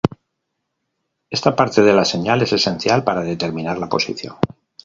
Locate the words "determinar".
3.21-3.77